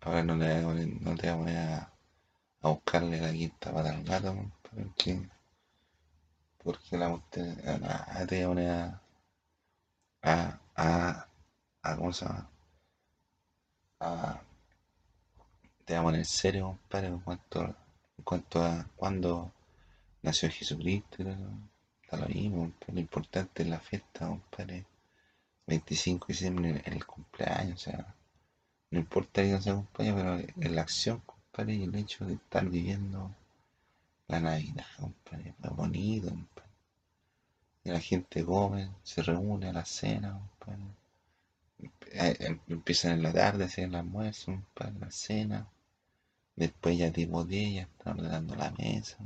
Ahora 0.00 0.24
no 0.24 0.36
le 0.36 0.64
voy, 0.64 0.98
no 1.00 1.14
te 1.16 1.32
voy 1.32 1.52
a, 1.52 1.90
a 2.60 2.68
buscarle 2.68 3.20
la 3.20 3.32
quinta 3.32 3.72
para 3.72 3.94
el 3.94 4.04
gato, 4.04 4.34
porque 6.64 6.96
la 6.96 7.06
a, 7.08 8.26
te 8.26 8.44
a, 8.44 9.00
a, 10.22 10.60
a, 10.76 11.28
a, 11.82 11.96
¿cómo 11.96 12.12
se? 12.12 12.26
A, 14.00 14.40
te 15.84 15.94
voy 15.94 16.00
a 16.00 16.02
poner 16.02 16.24
serio, 16.26 16.66
compadre, 16.66 17.08
en 17.08 17.18
cuanto, 17.20 17.60
en 17.62 18.24
cuanto 18.24 18.62
a 18.62 18.86
cuando 18.96 19.52
nació 20.22 20.50
Jesucristo. 20.50 21.24
Lo 22.12 22.28
mismo, 22.28 22.72
lo 22.88 23.00
importante 23.00 23.62
es 23.62 23.68
la 23.68 23.80
fiesta, 23.80 24.26
compadre. 24.26 24.84
25 25.66 26.26
de 26.26 26.32
diciembre 26.32 26.82
el 26.84 27.06
cumpleaños, 27.06 27.74
o 27.80 27.90
sea, 27.90 28.14
no 28.90 28.98
importa 28.98 29.42
que 29.42 29.52
no 29.52 29.60
sea 29.62 29.74
cumpleaños, 29.74 30.44
pero 30.56 30.74
la 30.74 30.82
acción, 30.82 31.20
compadre, 31.20 31.74
y 31.74 31.84
el 31.84 31.94
hecho 31.94 32.26
de 32.26 32.34
estar 32.34 32.68
viviendo 32.68 33.34
la 34.32 34.40
Navidad, 34.40 34.86
compadre, 34.98 35.54
es 35.62 35.70
bonito. 35.70 36.32
Y 37.84 37.90
la 37.90 38.00
gente 38.00 38.44
come, 38.44 38.90
se 39.02 39.22
reúne 39.22 39.68
a 39.68 39.72
la 39.72 39.84
cena, 39.84 40.40
compadre. 40.40 40.84
Eh, 42.12 42.36
em, 42.40 42.60
empiezan 42.68 43.12
en 43.12 43.22
la 43.24 43.32
tarde 43.32 43.64
a 43.64 43.66
hacer 43.66 43.84
el 43.84 43.94
almuerzo, 43.94 44.46
compadre, 44.52 44.98
la 45.00 45.10
cena. 45.10 45.68
Después 46.56 46.98
ya 46.98 47.12
tipo 47.12 47.44
10 47.44 47.74
ya 47.74 47.82
están 47.82 48.18
ordenando 48.18 48.54
la 48.54 48.70
mesa. 48.72 49.18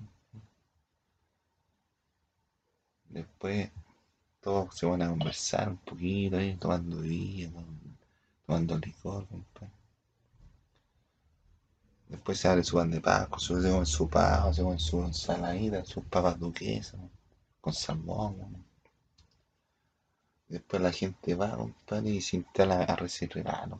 Después 3.08 3.70
todos 4.40 4.76
se 4.76 4.86
van 4.86 5.02
a 5.02 5.08
conversar 5.08 5.68
un 5.68 5.78
poquito 5.78 6.36
ahí, 6.36 6.56
tomando 6.56 7.00
vino, 7.00 7.64
tomando 8.46 8.78
licor, 8.78 9.26
compadre. 9.28 9.75
Después 12.26 12.40
se 12.40 12.48
abre 12.48 12.64
su 12.64 12.76
pan 12.76 12.90
de 12.90 13.00
Pascua, 13.00 13.38
se 13.38 13.70
come 13.70 13.86
su 13.86 14.08
pavo, 14.08 14.52
se 14.52 14.78
su 14.80 15.00
ensaladita, 15.00 15.84
sus 15.84 16.02
papas 16.06 16.36
duquesas, 16.36 16.98
con 17.60 17.72
salmón. 17.72 18.66
Después 20.48 20.82
la 20.82 20.90
gente 20.90 21.36
va, 21.36 21.56
compadre, 21.56 22.10
y 22.10 22.20
se 22.20 22.38
instala 22.38 22.82
a 22.82 22.96
recibir 22.96 23.36
regalos. 23.36 23.78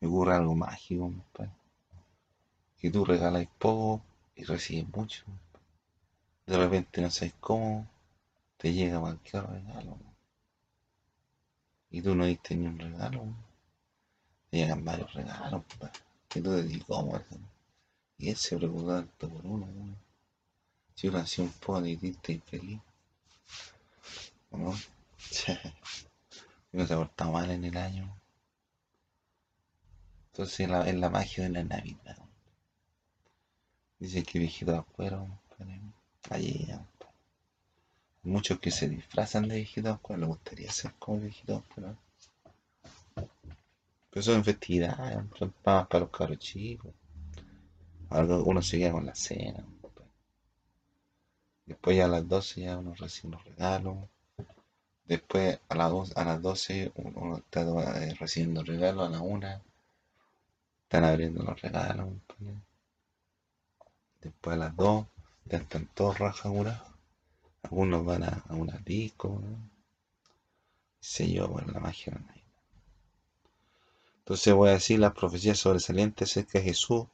Me 0.00 0.08
ocurre 0.08 0.36
algo 0.36 0.54
mágico, 0.54 1.02
compadre. 1.02 1.52
Que 2.78 2.90
tú 2.90 3.04
regalas 3.04 3.46
poco 3.58 4.02
y 4.34 4.44
recibes 4.44 4.88
mucho. 4.96 5.24
De 6.46 6.56
repente 6.56 7.02
no 7.02 7.10
sabes 7.10 7.34
cómo 7.38 7.86
te 8.56 8.72
llega 8.72 8.98
cualquier 8.98 9.46
regalo. 9.46 9.98
Y 11.90 12.00
tú 12.00 12.14
no 12.14 12.24
diste 12.24 12.56
ni 12.56 12.66
un 12.66 12.78
regalo. 12.78 13.26
Llegan 14.56 14.84
varios 14.84 15.12
regalos, 15.14 15.64
compadre. 15.64 16.00
Y 16.34 16.40
te 16.40 16.62
dices, 16.62 16.84
¿cómo? 16.86 17.20
Y 18.18 18.30
él 18.30 18.36
se 18.36 18.56
preocupa 18.56 18.96
tanto 18.96 19.28
por 19.28 19.46
uno, 19.46 19.66
Si 20.94 21.08
uno 21.08 21.18
hacía 21.18 21.44
un 21.44 21.52
poco 21.52 21.82
de 21.82 21.96
triste 21.96 22.32
y 22.32 22.38
feliz. 22.40 22.80
¿O 24.50 24.58
no? 24.58 24.74
y 26.72 26.76
no 26.76 26.86
se 26.86 26.94
ha 26.94 26.96
portado 26.96 27.32
mal 27.32 27.50
en 27.50 27.64
el 27.64 27.76
año. 27.76 28.16
Entonces 30.32 30.60
es 30.60 30.94
la, 30.94 31.10
magia 31.10 31.44
de 31.44 31.50
la 31.50 31.64
Navidad. 31.64 32.18
Dice 33.98 34.22
que 34.22 34.38
viejito 34.38 34.76
afuera, 34.76 35.26
allí, 36.28 36.68
muchos 38.22 38.58
que 38.60 38.70
se 38.70 38.88
disfrazan 38.88 39.48
de 39.48 39.56
viejito 39.56 39.90
afuera, 39.90 40.20
le 40.20 40.26
gustaría 40.26 40.70
ser 40.70 40.92
como 40.98 41.20
viejito 41.20 41.56
afuera. 41.56 41.96
Eso 44.16 44.34
es 44.34 44.46
festividad, 44.46 45.26
son 45.38 45.52
para, 45.62 45.86
para 45.86 46.00
los 46.04 46.10
cabros 46.10 46.38
chicos. 46.38 46.90
Ahora 48.08 48.38
uno 48.38 48.62
se 48.62 48.90
con 48.90 49.04
la 49.04 49.14
cena. 49.14 49.62
Después 51.66 51.98
ya 51.98 52.06
a 52.06 52.08
las 52.08 52.26
12 52.26 52.62
ya 52.62 52.78
uno 52.78 52.94
recibe 52.94 53.34
los 53.34 53.44
regalos. 53.44 53.98
Después 55.04 55.60
a 55.68 55.74
las, 55.74 56.16
a 56.16 56.24
las 56.24 56.40
12 56.40 56.92
uno 56.94 57.36
está 57.36 57.60
eh, 57.60 58.14
recibiendo 58.18 58.64
regalos, 58.64 59.06
a 59.06 59.10
la 59.10 59.20
1 59.20 59.60
están 60.84 61.04
abriendo 61.04 61.42
los 61.42 61.60
regalos. 61.60 62.08
Después 64.22 64.54
a 64.54 64.58
las 64.58 64.76
2 64.76 65.06
ya 65.44 65.58
están 65.58 65.90
todos 65.92 66.18
rajagurados. 66.18 66.88
Algunos 67.64 68.02
van 68.06 68.22
a, 68.22 68.44
a 68.48 68.54
una 68.54 68.78
disco. 68.78 69.38
¿no? 69.42 69.58
Se 71.00 71.30
yo, 71.30 71.48
bueno, 71.48 71.70
la 71.70 71.80
magia 71.80 72.14
la 72.14 72.20
Navidad. 72.20 72.45
Entonces 74.26 74.54
voy 74.54 74.70
a 74.70 74.72
decir 74.72 74.98
las 74.98 75.12
profecías 75.12 75.56
sobresalientes 75.56 76.32
acerca 76.32 76.58
de 76.58 76.64
Jesús 76.64 77.04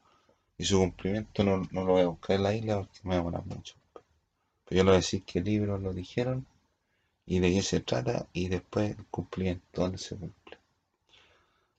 y 0.56 0.64
su 0.64 0.78
cumplimiento. 0.78 1.44
No, 1.44 1.58
no 1.70 1.84
lo 1.84 1.92
voy 1.92 2.00
a 2.00 2.06
buscar 2.06 2.36
en 2.36 2.42
la 2.42 2.54
isla 2.54 2.78
porque 2.78 3.00
me 3.02 3.10
va 3.10 3.14
a 3.16 3.18
demorar 3.18 3.44
mucho. 3.44 3.74
Pero 3.92 4.78
yo 4.78 4.84
le 4.84 4.90
voy 4.92 4.94
a 4.94 4.96
decir 4.96 5.22
qué 5.22 5.42
libros 5.42 5.82
lo 5.82 5.92
dijeron 5.92 6.46
y 7.26 7.40
de 7.40 7.52
qué 7.52 7.60
se 7.60 7.80
trata 7.80 8.26
y 8.32 8.48
después 8.48 8.96
el 8.96 9.04
cumplimiento, 9.10 9.62
dónde 9.74 9.98
se 9.98 10.16
cumple. 10.16 10.56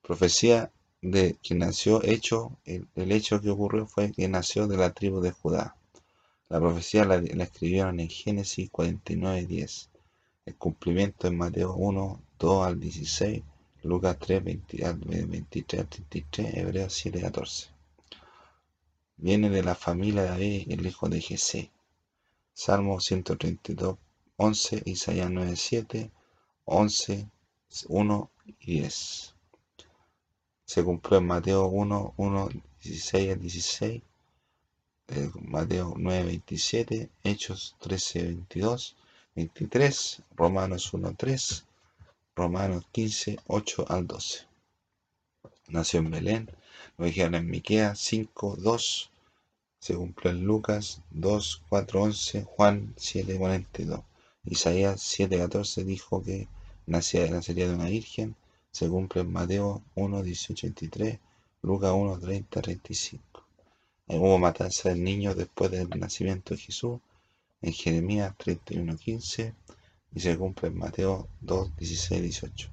Profecía 0.03 0.71
de 1.01 1.35
que 1.41 1.55
nació 1.55 2.03
hecho, 2.03 2.55
el, 2.65 3.11
hecho 3.11 3.41
que 3.41 3.49
ocurrió 3.49 3.87
fue 3.87 4.11
que 4.11 4.27
nació 4.27 4.67
de 4.67 4.77
la 4.77 4.93
tribu 4.93 5.19
de 5.19 5.31
Judá. 5.31 5.75
La 6.47 6.59
profecía 6.59 7.05
la, 7.05 7.15
escribieron 7.15 7.99
en 7.99 8.09
Génesis 8.09 8.69
49, 8.69 9.47
10. 9.47 9.89
El 10.45 10.55
cumplimiento 10.57 11.25
en 11.27 11.37
Mateo 11.37 11.73
1, 11.73 12.21
2 12.37 12.67
al 12.67 12.79
16, 12.79 13.41
Lucas 13.83 14.17
3, 14.19 14.43
23 14.43 15.79
al 15.79 15.87
33, 15.87 16.53
Hebreos 16.55 16.93
7, 16.93 17.21
14. 17.21 17.69
Viene 19.17 19.49
de 19.49 19.63
la 19.63 19.75
familia 19.75 20.23
de 20.23 20.29
David, 20.29 20.71
el 20.71 20.85
hijo 20.85 21.07
de 21.09 21.21
Jesé. 21.21 21.71
Salmo 22.53 22.99
132, 22.99 23.97
11, 24.37 24.83
Isaías 24.85 25.29
9, 25.29 25.55
7, 25.55 26.11
11, 26.65 27.27
1 27.87 28.31
y 28.59 28.73
10 28.73 29.33
se 30.73 30.83
cumplió 30.83 31.19
en 31.19 31.27
Mateo 31.27 31.67
1, 31.67 32.13
1, 32.17 32.49
16 32.81 33.33
al 33.33 33.39
16, 33.39 34.01
eh, 35.09 35.31
Mateo 35.41 35.93
9, 35.95 36.23
27, 36.23 37.09
Hechos 37.23 37.75
13, 37.79 38.23
22, 38.23 38.95
23, 39.35 40.23
Romanos 40.35 40.91
1, 40.91 41.13
3, 41.15 41.65
Romanos 42.35 42.85
15, 42.91 43.37
8 43.47 43.85
al 43.89 44.07
12. 44.07 44.47
Nació 45.67 45.99
en 45.99 46.11
Belén, 46.11 46.49
lo 46.97 47.05
dijeron 47.05 47.35
en 47.35 47.49
Miqueas 47.49 47.99
5, 47.99 48.55
2, 48.57 49.11
se 49.79 49.95
cumplió 49.95 50.31
en 50.31 50.43
Lucas 50.43 51.01
2, 51.11 51.61
4, 51.69 52.01
11, 52.01 52.43
Juan 52.43 52.93
7, 52.97 53.37
42. 53.37 54.01
Isaías 54.45 55.01
7, 55.01 55.37
14 55.37 55.83
dijo 55.83 56.23
que 56.23 56.47
nacería 56.87 57.67
de 57.67 57.75
una 57.75 57.85
virgen 57.85 58.35
se 58.71 58.89
cumple 58.89 59.21
en 59.21 59.31
Mateo 59.31 59.83
1, 59.93 60.23
18, 60.23 60.67
23, 60.67 61.19
Lucas 61.61 61.91
1, 61.93 62.19
30, 62.19 62.61
35. 62.61 63.45
Hubo 64.07 64.39
matanza 64.39 64.89
de 64.89 64.95
niños 64.95 65.35
después 65.35 65.69
del 65.69 65.87
nacimiento 65.89 66.55
de 66.55 66.61
Jesús 66.61 66.99
en 67.61 67.73
Jeremías 67.73 68.35
31, 68.35 68.97
15 68.97 69.53
y 70.15 70.19
se 70.19 70.37
cumple 70.37 70.69
en 70.69 70.77
Mateo 70.77 71.27
2, 71.41 71.75
16, 71.77 72.21
18. 72.21 72.69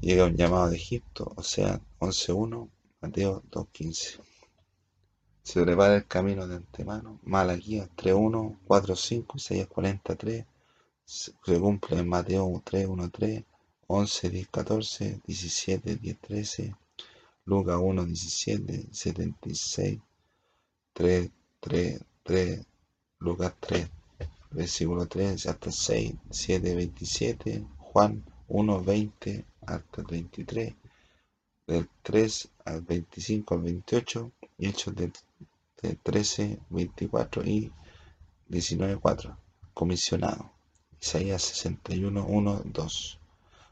Llega 0.00 0.26
un 0.26 0.36
llamado 0.36 0.70
de 0.70 0.76
Egipto, 0.76 1.32
o 1.36 1.42
sea, 1.42 1.80
11, 1.98 2.32
1, 2.32 2.68
Mateo 3.00 3.42
2, 3.50 3.68
15. 3.72 4.20
Se 5.42 5.62
prepara 5.62 5.96
el 5.96 6.06
camino 6.06 6.46
de 6.46 6.56
antemano. 6.56 7.20
Malaquías 7.24 7.88
3, 7.96 8.14
1, 8.14 8.60
4, 8.66 8.96
5, 8.96 9.36
Isaías 9.36 9.66
43. 9.66 10.46
Se 11.04 11.32
cumple 11.60 11.98
en 11.98 12.08
Mateo 12.08 12.62
3, 12.64 12.86
1, 12.86 13.10
3, 13.10 13.44
11, 13.86 14.30
10, 14.30 14.48
14, 14.48 15.20
17, 15.26 15.96
10, 15.96 16.18
13, 16.20 16.74
Lucas 17.44 17.78
1, 17.80 18.04
17, 18.06 18.88
76, 18.90 20.00
3, 20.94 21.30
3, 21.60 22.00
3, 22.22 22.66
Lucas 23.18 23.54
3, 23.60 23.90
versículo 24.54 25.06
3 25.06 25.46
hasta 25.46 25.70
6, 25.70 26.14
7, 26.30 26.74
27, 26.74 27.66
Juan 27.78 28.24
1, 28.48 28.84
20 28.84 29.44
hasta 29.66 30.02
23, 30.02 30.74
del 31.66 31.88
3 32.02 32.48
al 32.64 32.80
25 32.82 33.54
al 33.54 33.62
28, 33.62 34.32
y 34.58 34.68
Hechos 34.68 34.94
del, 34.94 35.12
13, 36.02 36.60
24 36.70 37.44
y 37.44 37.70
19, 38.48 38.96
4, 38.96 39.36
comisionado. 39.74 40.50
Isaías 41.00 41.42
61, 41.42 42.24
1, 42.26 42.62
2. 42.64 43.20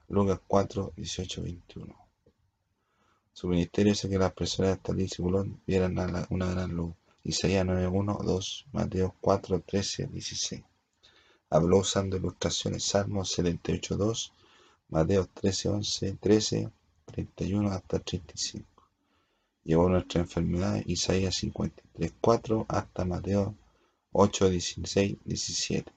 Lucas 0.08 0.40
4, 0.46 0.92
18, 0.96 1.42
21. 1.42 1.96
Su 3.32 3.48
ministerio 3.48 3.92
hace 3.92 4.10
que 4.10 4.18
las 4.18 4.32
personas 4.34 4.80
Talí 4.82 5.04
y 5.04 5.22
vieran 5.66 6.26
una 6.28 6.46
gran 6.50 6.70
luz. 6.74 6.94
Isaías 7.24 7.64
9, 7.64 7.86
1, 7.86 8.18
2, 8.22 8.66
Mateo 8.72 9.14
4, 9.20 9.60
13, 9.60 10.08
16. 10.08 10.62
Habló 11.54 11.80
usando 11.80 12.16
ilustraciones 12.16 12.82
Salmos 12.82 13.32
78, 13.32 13.98
2, 13.98 14.32
Mateo 14.88 15.28
13, 15.34 15.68
11, 15.68 16.12
13, 16.18 16.70
31 17.04 17.70
hasta 17.70 17.98
35. 17.98 18.64
Llevó 19.62 19.90
nuestra 19.90 20.22
enfermedad 20.22 20.80
Isaías 20.86 21.34
53, 21.34 22.14
4 22.22 22.64
hasta 22.70 23.04
Mateo 23.04 23.54
8, 24.12 24.48
16, 24.48 25.18
17. 25.26 25.92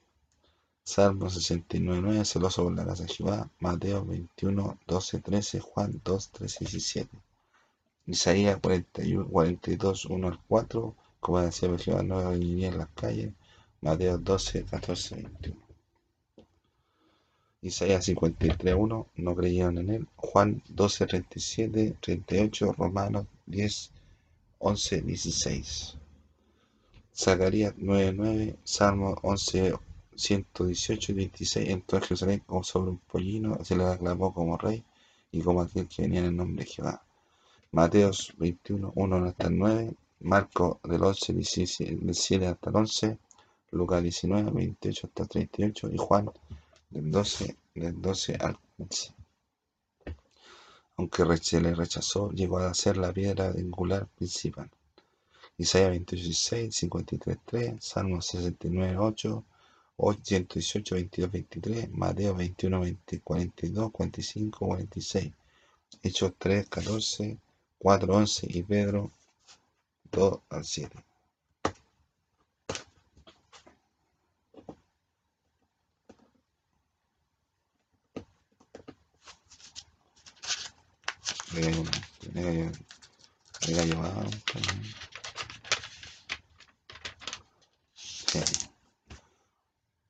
Salmo 0.84 1.30
69, 1.30 2.02
9, 2.02 2.26
celoso 2.26 2.76
casa 2.76 3.04
de 3.04 3.14
Jehová, 3.14 3.50
Mateo 3.62 4.04
21, 4.04 4.80
12, 4.86 5.20
13, 5.22 5.60
Juan 5.62 6.02
2, 6.04 6.32
13, 6.32 6.66
17. 6.66 7.18
Isaías 8.08 8.60
41, 8.62 9.30
42, 9.30 10.06
1 10.06 10.28
al 10.28 10.40
4, 10.50 10.96
como 11.22 11.40
decía 11.40 11.78
Jehová, 11.78 12.04
no 12.04 12.30
vivía 12.32 12.68
en 12.68 12.78
las 12.78 12.90
calles, 12.90 13.32
Mateo 13.86 14.18
12, 14.18 14.66
14, 14.66 15.16
21. 15.16 15.62
Isaías 17.62 18.10
53.1, 18.10 19.06
no 19.16 19.36
creyeron 19.36 19.78
en 19.78 19.90
él. 19.92 20.08
Juan 20.16 20.64
12, 20.70 21.06
37, 21.06 21.98
38, 22.02 22.74
Romanos 22.76 23.28
10, 23.46 23.92
11, 24.58 25.02
16. 25.02 25.98
Zacarías 27.16 27.76
9.9, 27.76 28.58
Salmo 28.64 29.20
11, 29.22 29.76
118 30.16 31.12
y 31.12 31.16
26. 31.16 31.70
Entonces 31.70 32.08
Jerusalén 32.08 32.42
como 32.48 32.64
sobre 32.64 32.90
un 32.90 32.98
pollino 32.98 33.64
se 33.64 33.76
le 33.76 33.86
aclamó 33.86 34.34
como 34.34 34.58
rey 34.58 34.84
y 35.32 35.42
como 35.42 35.62
aquel 35.62 35.88
que 35.88 36.02
venía 36.02 36.22
en 36.22 36.26
el 36.26 36.36
nombre 36.36 36.66
de 36.66 36.72
Jehová. 36.72 37.04
Mateos 37.72 38.34
21, 38.40 38.94
1 38.96 39.26
hasta 39.26 39.48
el 39.48 39.60
9, 39.60 39.94
Marco 40.22 40.80
del 40.84 41.04
11, 41.04 41.34
17 41.34 42.48
hasta 42.48 42.70
el 42.72 42.76
11, 42.78 43.20
Lucas 43.76 44.02
19, 44.02 44.52
28 44.52 45.08
hasta 45.08 45.24
el 45.24 45.30
38 45.30 45.90
y 45.92 45.98
Juan 45.98 46.32
del 46.90 47.12
12, 47.12 47.58
del 47.76 48.02
12 48.02 48.36
al 48.36 48.58
15. 48.78 49.14
Aunque 50.96 51.38
se 51.38 51.60
le 51.60 51.76
rechazó, 51.76 52.32
llegó 52.32 52.60
a 52.60 52.74
ser 52.74 52.96
la 52.96 53.12
piedra 53.12 53.50
angular 53.50 54.08
principal. 54.08 54.70
Isaías 55.58 55.90
28, 55.90 56.34
6, 56.34 56.76
53, 56.76 57.38
3, 57.46 57.76
Salmo 57.84 58.22
69, 58.22 58.98
8, 58.98 59.44
118, 60.24 60.96
22, 60.96 61.32
23, 61.32 61.92
Mateo 61.92 62.34
21, 62.34 62.80
20, 62.80 63.20
42, 63.20 63.92
45, 63.92 64.66
46, 64.68 65.34
Hechos 66.02 66.34
3, 66.38 66.70
14, 66.70 67.38
4, 67.78 68.14
11 68.14 68.48
y 68.50 68.64
Pedro 68.64 69.12
2 70.12 70.40
al 70.50 70.64
7. 70.64 71.05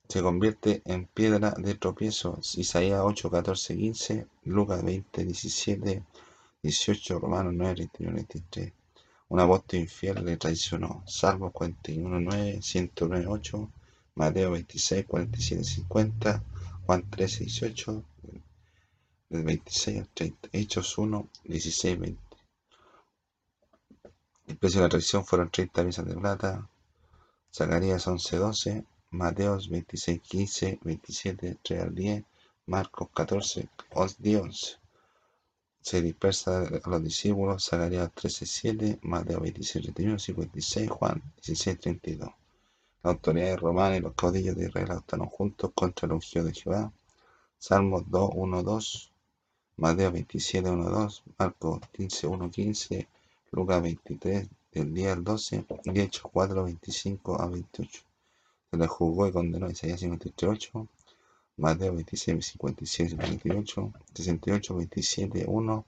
Se 0.07 0.21
convierte 0.23 0.81
en 0.85 1.05
piedra 1.05 1.51
de 1.51 1.75
tropiezo. 1.75 2.39
Isaías 2.55 3.01
8, 3.03 3.29
14, 3.29 3.75
15, 3.75 4.27
Lucas 4.45 4.83
20, 4.83 5.25
17, 5.25 6.03
18, 6.63 7.19
Romanos 7.19 7.53
9, 7.55 7.75
21, 7.75 8.15
23. 8.15 8.73
Un 9.29 9.39
apóstol 9.39 9.81
infiel 9.81 10.25
le 10.25 10.37
traicionó. 10.37 11.03
Salmo 11.05 11.51
41, 11.51 12.19
9, 12.21 12.59
109, 12.61 13.27
8, 13.27 13.71
Mateo 14.15 14.51
26, 14.51 15.05
47, 15.05 15.63
50, 15.63 16.43
Juan 16.87 17.09
13, 17.09 17.43
18, 17.43 18.03
del 19.35 19.45
26 19.45 19.99
al 19.99 20.09
30. 20.09 20.49
Hechos 20.51 20.97
1, 20.97 21.29
16, 21.43 21.99
20. 21.99 22.21
El 24.47 24.57
precio 24.57 24.79
de 24.79 24.85
la 24.85 24.89
traición 24.89 25.25
fueron 25.25 25.49
30 25.49 25.83
piezas 25.83 26.05
de 26.05 26.15
plata. 26.15 26.69
Zacarías 27.53 28.07
11, 28.07 28.37
12, 28.37 28.85
Mateos 29.11 29.69
26, 29.69 30.21
15, 30.21 30.79
27, 30.83 31.57
3 31.61 31.81
al 31.81 31.95
10, 31.95 32.23
Marcos 32.65 33.09
14, 33.13 33.69
10, 34.19 34.41
11 34.41 34.85
se 35.85 36.01
dispersa 36.01 36.63
a 36.83 36.89
los 36.89 37.03
discípulos, 37.03 37.65
Zacarías 37.65 38.09
13.7, 38.15 38.97
Mateo 39.03 39.39
26.31, 39.39 40.17
56, 40.17 40.89
Juan 40.89 41.21
16.32. 41.43 42.33
La 43.03 43.11
autoridad 43.11 43.55
romana 43.59 43.95
y 43.95 43.99
los 43.99 44.15
caudillos 44.15 44.55
de 44.55 44.65
Israel 44.65 44.97
estaban 44.97 45.27
juntos 45.27 45.69
contra 45.75 46.07
el 46.07 46.13
ungido 46.13 46.45
de 46.45 46.53
Jehová. 46.53 46.91
Salmos 47.59 48.01
2.1.2, 48.05 49.11
Mateo 49.77 50.09
27.1.2, 50.09 51.21
Marcos 51.37 51.81
15.1.15, 51.93 53.07
Lucas 53.51 53.81
23, 53.81 54.47
del 54.71 54.93
día 54.93 55.11
al 55.11 55.23
12, 55.23 55.65
y 55.83 55.99
Hechos 55.99 56.31
4.25 56.31 57.41
a 57.41 57.47
28. 57.47 58.01
Se 58.71 58.77
le 58.77 58.87
juzgó 58.87 59.27
y 59.27 59.33
condenó 59.33 59.67
a 59.67 59.71
Isaías 59.71 60.01
53.8, 60.01 60.87
Mateo 61.57 61.93
26, 61.93 62.45
57, 62.45 63.09
58, 63.09 63.93
68, 64.13 64.75
27, 64.75 65.45
1, 65.45 65.85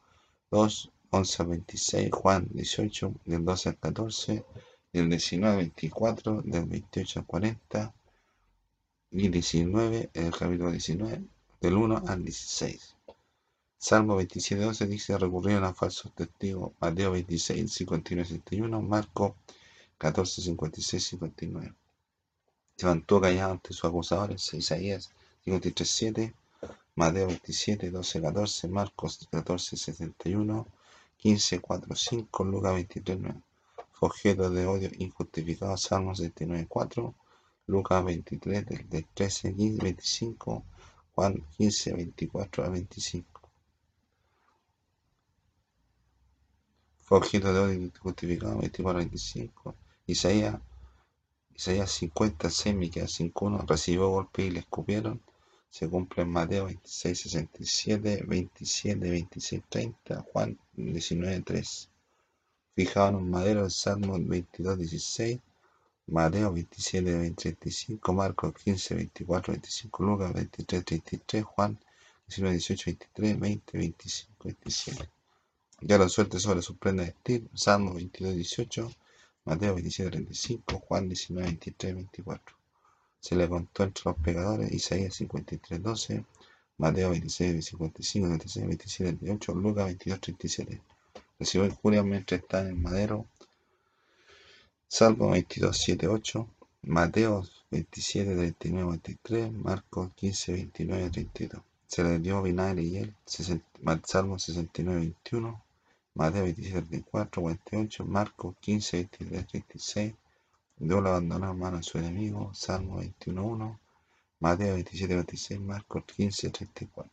2, 0.52 0.92
11 1.12 1.44
26, 1.46 2.12
Juan 2.12 2.48
18, 2.52 3.14
del 3.24 3.46
12 3.46 3.70
al 3.70 3.78
14, 3.78 4.46
del 4.92 5.10
19 5.10 5.50
al 5.50 5.58
24, 5.60 6.42
del 6.42 6.66
28 6.66 7.20
al 7.20 7.26
40 7.26 7.94
y 9.12 9.30
19, 9.30 10.10
el 10.14 10.32
capítulo 10.32 10.72
19, 10.72 11.24
del 11.62 11.74
1 11.74 12.04
al 12.06 12.24
16. 12.26 12.97
Salmo 13.80 14.16
27, 14.16 14.64
12 14.64 14.88
dice, 14.88 15.18
recurrieron 15.18 15.64
a 15.64 15.74
falsos 15.74 16.12
testigos. 16.14 16.74
Mateo 16.80 17.12
26, 17.12 17.72
59, 17.72 18.28
61, 18.28 18.82
Marco 18.82 19.36
14, 19.98 20.42
56, 20.42 21.04
59. 21.04 21.74
Se 22.76 22.86
mantuvo 22.86 23.22
callado 23.22 23.52
ante 23.52 23.74
sus 23.74 23.86
acusadores, 23.86 24.54
Isaías 24.54 25.12
53.7, 25.46 26.34
Mateo 26.96 27.28
27, 27.28 27.92
12, 27.92 28.22
14, 28.22 28.68
Marcos 28.68 29.28
14, 29.32 29.78
71, 29.78 30.68
15, 31.18 31.60
4, 31.60 31.96
5, 31.96 32.44
Lucas 32.46 32.74
23, 32.74 33.20
9. 33.20 33.42
Fue 33.92 34.36
de 34.36 34.66
odio 34.68 34.90
injustificado, 34.98 35.78
Salmos 35.78 36.18
79, 36.18 36.66
4, 36.68 37.16
Lucas 37.68 38.06
23, 38.06 38.66
del, 38.66 39.06
13, 39.14 39.54
15, 39.56 39.84
25, 39.84 40.64
Juan 41.16 41.44
15, 41.58 41.94
24 41.94 42.64
a 42.64 42.70
25. 42.70 43.37
Objeto 47.10 47.54
de 47.54 47.60
odio 47.60 47.74
injustificado, 47.74 48.58
24 48.58 49.00
a 49.00 49.04
25. 49.04 49.76
Isaías, 50.08 50.60
Isaías 51.56 51.92
50, 51.92 52.50
6, 52.50 52.76
Miqueas 52.76 53.12
5, 53.12 53.46
1, 53.46 53.66
recibió 53.68 54.10
golpe 54.10 54.46
y 54.46 54.52
le 54.52 54.60
escupieron 54.60 55.22
se 55.70 55.88
cumple 55.90 56.24
en 56.24 56.30
Mateo 56.30 56.66
26, 56.66 57.20
67, 57.20 58.24
27, 58.26 59.10
26, 59.10 59.64
30, 59.70 60.22
Juan 60.22 60.58
19, 60.74 61.42
3. 61.42 61.90
Fijado 62.74 63.10
en 63.10 63.16
un 63.16 63.30
madero 63.30 63.66
el 63.66 63.72
Salmo 63.72 64.18
22, 64.18 64.78
16, 64.78 65.40
Mateo 66.08 66.54
27, 66.54 67.18
20, 67.18 67.36
35, 67.36 68.14
Marcos 68.14 68.54
15, 68.64 68.96
24, 68.96 69.54
25, 69.54 70.04
Lucas 70.04 70.34
23, 70.34 70.86
33, 70.86 71.44
Juan 71.44 71.80
19, 72.28 72.54
18, 72.54 72.84
23, 72.86 73.40
20, 73.40 73.78
25, 73.78 74.44
27. 74.46 75.17
Ya 75.82 75.98
lo 75.98 76.10
suelte 76.10 76.40
sobre 76.40 76.62
su 76.62 76.76
prenda 76.78 77.04
de 77.04 77.12
vestir, 77.12 77.48
Salmo 77.54 77.94
22, 77.94 78.36
18, 78.36 78.92
Mateo 79.46 79.76
27, 79.76 80.12
35, 80.12 80.80
Juan 80.80 81.08
19, 81.08 81.48
23, 81.48 81.96
24 81.96 82.58
se 83.20 83.36
le 83.36 83.50
contó 83.50 83.84
entre 83.84 84.04
los 84.06 84.16
pecadores, 84.20 84.72
Isaías 84.72 85.16
53, 85.16 85.82
12, 85.82 86.24
Mateo 86.78 87.10
26, 87.10 87.66
55, 87.66 88.28
36, 88.30 88.68
27, 88.68 89.18
28, 89.22 89.56
Lucas 89.56 89.86
22, 89.86 90.22
37. 90.22 90.82
Recibió 91.40 91.68
injurias 91.68 92.06
mientras 92.06 92.42
está 92.42 92.62
en 92.62 92.68
el 92.68 92.76
madero. 92.76 93.26
Salmo 94.88 95.32
22, 95.32 95.78
7, 95.78 96.08
8, 96.08 96.48
Mateo 96.84 97.46
27, 97.72 98.36
39, 98.36 98.92
23, 98.92 99.52
Marcos 99.52 100.12
15, 100.16 100.54
29, 100.54 101.10
32. 101.10 101.62
Se 101.88 102.04
le 102.04 102.20
dio 102.20 102.42
vinagre 102.42 102.84
y 102.84 102.98
él, 102.98 103.14
Salmo 104.06 104.40
69, 104.40 105.00
21, 105.00 105.64
Mateo 106.20 106.44
27, 106.46 106.82
34, 106.82 107.42
48, 107.44 108.06
Marcos 108.06 108.56
15, 108.60 108.98
23, 108.98 109.48
36, 109.48 110.14
Dios 110.78 111.04
lo 111.04 111.10
abandonó 111.10 111.52
en 111.52 111.60
manos 111.60 111.82
de 111.82 111.84
su 111.92 111.98
enemigo. 112.00 112.52
Salmo 112.56 113.00
21.1. 113.02 113.78
Mateo 114.40 114.78
27.26. 114.78 115.60
Marcos 115.60 116.04
15.34. 116.06 117.10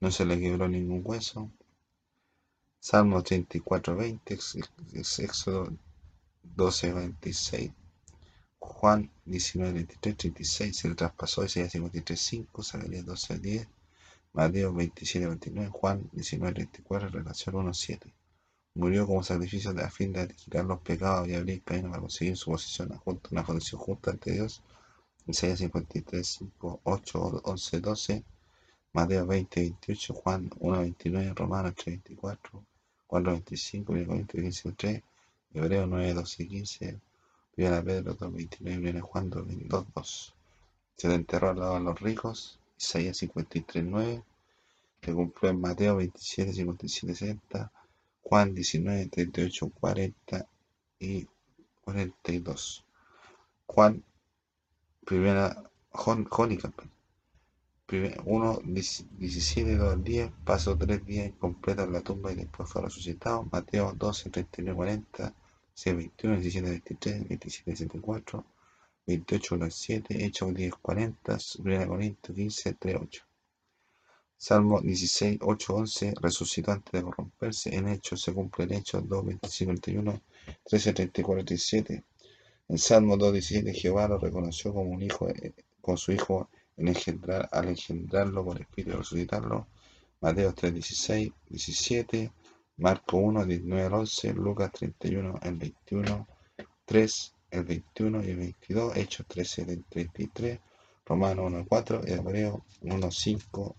No 0.00 0.10
se 0.10 0.24
le 0.24 0.40
quebró 0.40 0.66
ningún 0.68 1.02
hueso. 1.04 1.48
Salmo 2.80 3.22
34.20. 3.22 5.22
Éxodo 5.22 5.68
12.26. 6.56 7.72
Juan 8.58 9.10
19.23, 9.26 10.16
36, 10.16 10.76
se 10.76 10.88
le 10.88 10.94
traspasó 10.94 11.44
Isaías 11.44 11.74
53.5, 11.74 12.64
Zacarías 12.64 13.04
12.10, 13.04 13.66
Mateo 14.32 14.72
27.29, 14.72 15.68
Juan 15.70 16.10
19.34, 16.12 17.10
relación 17.10 17.54
1.7. 17.56 18.12
Murió 18.76 19.06
como 19.06 19.22
sacrificio 19.22 19.70
a 19.70 19.88
fin 19.88 20.12
de 20.12 20.26
quitar 20.28 20.64
los 20.64 20.80
pecados 20.80 21.28
y 21.28 21.34
abrir 21.34 21.62
camino 21.62 21.90
para 21.90 22.00
conseguir 22.00 22.36
su 22.36 22.50
posición 22.50 22.88
junto, 22.98 23.28
una 23.30 23.44
posición 23.44 23.80
justa 23.80 24.10
ante 24.10 24.32
Dios. 24.32 24.62
Isaías 25.26 25.60
53, 25.60 26.26
5, 26.26 26.80
8, 26.82 27.40
11, 27.44 27.80
12, 27.80 28.24
Mateo 28.92 29.26
20, 29.26 29.60
28, 29.60 30.14
Juan 30.14 30.50
1, 30.58 30.80
29, 30.80 31.34
Romanos 31.34 31.74
3, 31.76 31.86
24, 31.86 32.64
4, 33.06 33.32
25, 33.32 33.92
20, 33.92 34.42
15, 34.42 34.72
3, 34.72 35.02
Hebreo 35.54 35.86
9, 35.86 36.14
12, 36.14 36.48
15, 36.48 37.00
Primera 37.54 37.80
Pedro 37.80 38.14
2, 38.14 38.32
29, 38.32 39.00
Juan 39.00 39.30
2, 39.30 39.46
2. 39.94 40.34
Se 40.96 41.08
le 41.08 41.14
enterró 41.14 41.50
al 41.50 41.60
lado 41.60 41.74
de 41.74 41.80
los 41.80 42.00
ricos. 42.00 42.58
Isaías 42.76 43.16
53, 43.18 43.84
9, 43.84 44.22
se 45.00 45.12
cumplió 45.12 45.50
en 45.50 45.60
Mateo 45.60 45.96
27, 45.96 46.52
57, 46.52 47.14
60, 47.14 47.72
Juan 48.24 48.54
19, 48.54 49.06
38, 49.08 49.68
40 49.68 50.48
y 50.98 51.28
42. 51.82 52.84
Juan, 53.66 54.02
primera, 55.04 55.70
Jónica, 55.90 56.72
1, 58.24 58.58
17, 58.64 59.76
2, 59.76 60.02
10, 60.02 60.30
pasó 60.44 60.76
3 60.76 61.04
días 61.04 61.26
incompletos 61.28 61.86
en 61.86 61.92
la 61.92 62.00
tumba 62.00 62.32
y 62.32 62.36
después 62.36 62.68
fue 62.68 62.82
resucitado. 62.82 63.46
Mateo 63.52 63.92
12, 63.92 64.30
39, 64.30 64.74
40, 64.74 65.34
6, 65.74 65.96
21, 65.96 66.40
17, 66.40 66.70
23, 66.70 67.28
27, 67.28 67.76
74, 67.76 68.44
28, 69.06 69.54
1, 69.54 69.70
7, 69.70 70.24
Hechos 70.24 70.54
10, 70.54 70.74
40, 70.76 71.38
1 71.58 71.88
Corintios 71.88 72.34
15, 72.34 72.72
3, 72.72 72.96
8. 73.00 73.24
Salmo 74.36 74.80
16, 74.80 75.38
8, 75.40 75.74
11, 75.74 76.14
resucitó 76.20 76.72
antes 76.72 76.92
de 76.92 77.02
corromperse. 77.02 77.74
En 77.74 77.88
Hechos 77.88 78.20
se 78.20 78.32
cumple 78.34 78.64
en 78.64 78.72
Hechos 78.74 79.08
2, 79.08 79.24
25, 79.24 79.72
31, 79.80 80.20
13, 80.64 80.92
34, 80.92 81.44
37. 81.44 82.04
En 82.68 82.78
Salmo 82.78 83.16
2, 83.16 83.32
17, 83.32 83.72
Jehová 83.72 84.08
lo 84.08 84.18
reconoció 84.18 84.74
como 84.74 84.90
un 84.90 85.02
hijo, 85.02 85.28
eh, 85.28 85.54
con 85.80 85.96
su 85.96 86.12
hijo 86.12 86.48
al 86.76 87.68
engendrarlo 87.68 88.44
por 88.44 88.60
espíritu 88.60 88.98
resucitarlo. 88.98 89.68
Mateo 90.20 90.52
3, 90.52 90.74
16, 90.74 91.32
17. 91.48 92.32
Marco 92.78 93.16
1, 93.18 93.46
19 93.46 93.86
al 93.86 93.94
11. 93.94 94.34
Lucas 94.34 94.72
31, 94.72 95.38
el 95.42 95.54
21, 95.56 96.28
3, 96.84 97.34
el 97.50 97.64
21 97.64 98.24
y 98.24 98.30
el 98.30 98.36
22. 98.36 98.96
Hechos 98.96 99.26
13, 99.26 99.62
el 99.62 99.84
33. 99.84 100.58
Romanos 101.06 101.46
1, 101.46 101.66
4. 101.68 102.06
Hebreo 102.06 102.64
1, 102.82 103.10
5 103.10 103.76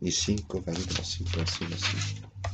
y 0.00 0.10
5, 0.10 0.62
capítulo 0.64 1.04
5, 1.04 1.30
versículo 1.36 1.76
5. 1.76 2.49